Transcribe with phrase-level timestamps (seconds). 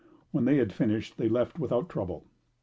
[0.31, 2.25] When they had finished, they left without trouble.